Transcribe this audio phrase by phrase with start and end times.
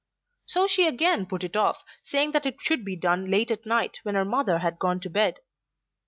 [0.47, 3.99] So she again put it off, saying that it should be done late at night
[4.01, 5.41] when her mother had gone to her bed.